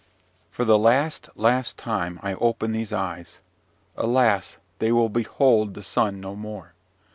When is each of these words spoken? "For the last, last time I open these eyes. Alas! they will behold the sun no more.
"For 0.49 0.65
the 0.65 0.79
last, 0.79 1.29
last 1.35 1.77
time 1.77 2.19
I 2.23 2.33
open 2.33 2.71
these 2.71 2.91
eyes. 2.91 3.37
Alas! 3.95 4.57
they 4.79 4.91
will 4.91 5.09
behold 5.09 5.75
the 5.75 5.83
sun 5.83 6.19
no 6.19 6.35
more. 6.35 6.73